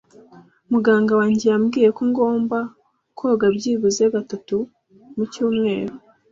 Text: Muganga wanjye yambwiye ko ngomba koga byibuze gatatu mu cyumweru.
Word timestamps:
Muganga 0.71 1.11
wanjye 1.19 1.45
yambwiye 1.51 1.89
ko 1.97 2.01
ngomba 2.09 2.57
koga 3.17 3.45
byibuze 3.55 4.03
gatatu 4.13 4.57
mu 5.15 5.23
cyumweru. 5.31 5.93